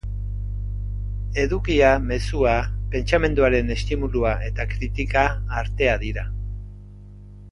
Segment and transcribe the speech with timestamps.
[1.43, 2.55] Edukia, mezua,
[2.95, 5.25] pentsamenduaren estimulua eta kritika
[5.63, 6.27] artea dira.